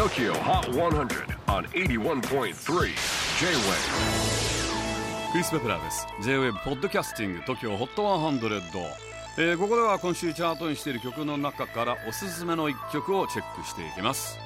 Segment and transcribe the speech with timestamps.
[0.00, 2.52] TOKYO HOT 100 on 81.3 J-WAVE.
[5.30, 6.06] クリス・ベプラーです。
[6.22, 8.82] J-WAVE ポッドキャスティング TOKYO HOT 100、
[9.36, 14.38] えー、ここでは今週チャートにしている曲の中からおすすめの一曲をチェックしていきます。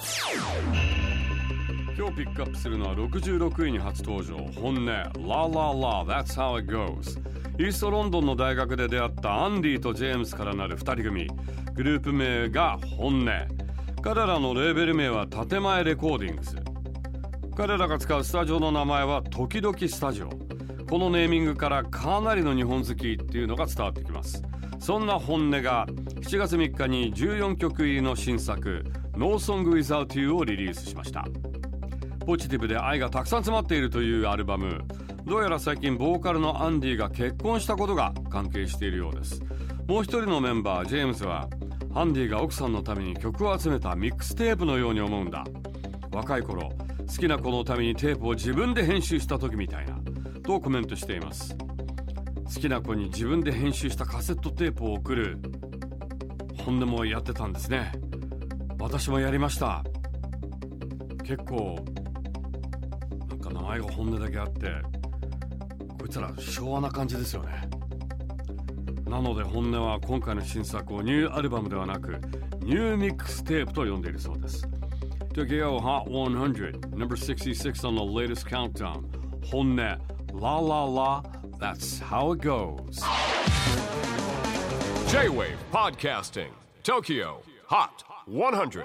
[1.96, 4.36] 今日ピックアップするのは66位に初登場。
[4.60, 4.86] 本音。
[4.86, 7.20] La La La That's How It Goes
[7.60, 11.28] イーストロンドンの大学で出会ったアンディとジェームスからなる2人組。
[11.74, 13.63] グループ名が本音。
[14.04, 16.56] 彼らのレーベル名は建前レコーディングス
[17.56, 20.28] 彼らが使うスタジオの名前は時々スタジオ。
[20.90, 24.42] このネーミングからかなりの日本好きっていうのが伝わってきます。
[24.78, 25.86] そんな本音が
[26.20, 28.84] 7月3日に14曲入りの新作
[29.16, 31.24] 「No Song Without You」をリリースしました。
[32.26, 34.84] ポジティブで愛がたくさん詰まっているというアルバム。
[35.24, 39.42] どうやら最近ボーカルのアンディが結婚したことが関係しているようです。
[39.88, 41.48] もう一人のメンバージェームズは
[41.96, 45.44] アンディが奥さんのために曲を集めたミックステープのように思うんだ。
[46.12, 46.72] 若い頃
[47.06, 49.98] 好きな子のためにテープを自分で編集した時みたいな
[50.42, 51.56] とコメントしています。
[51.56, 55.38] 好きな子に自分で編集したカセットテープを送る。
[56.64, 57.92] 本音もやってたんですね。
[58.78, 59.84] 私もやりました。
[61.22, 61.76] 結構
[63.28, 64.68] なんか名前が本音だけあって
[65.98, 67.50] こいつら昭和な感じですよね。
[69.06, 72.18] なので HONNEは今回の新作をニューアルバムではなく
[72.60, 74.66] ニューミックステープと呼んでいるそうです
[75.34, 79.04] Tokyo Hot 100 Number 66 on the latest countdown
[79.50, 79.98] HONNE
[80.32, 81.22] La La La
[81.58, 83.02] That's how it goes
[85.08, 86.50] J-WAVE PODCASTING
[86.82, 88.84] TOKYO HOT 100